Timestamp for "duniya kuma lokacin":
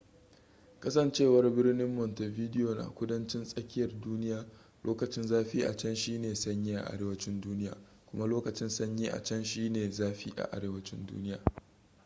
7.41-8.69